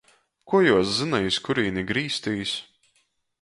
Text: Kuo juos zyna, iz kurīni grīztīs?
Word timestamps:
Kuo 0.47 0.61
juos 0.67 0.89
zyna, 0.99 1.19
iz 1.29 1.37
kurīni 1.49 1.85
grīztīs? 1.93 2.57